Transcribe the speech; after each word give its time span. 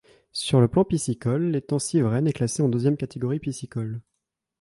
Sur 0.33 0.59
le 0.61 0.67
plan 0.67 0.83
piscicole, 0.83 1.51
l'Étang 1.51 1.77
Civrenne 1.77 2.25
est 2.27 2.33
classé 2.33 2.63
en 2.63 2.69
deuxième 2.69 2.97
catégorie 2.97 3.39
piscicole. 3.39 4.01